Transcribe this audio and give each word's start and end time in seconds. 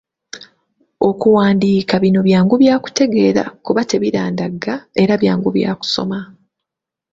Okuwandiika 1.09 1.93
bino 2.03 2.19
byangu 2.27 2.55
bya 2.63 2.75
kutegeera 2.83 3.43
kuba 3.65 3.81
tebirandagga 3.89 4.73
era 5.01 5.13
byangu 5.21 5.49
bya 5.55 5.71
kusoma. 5.79 6.19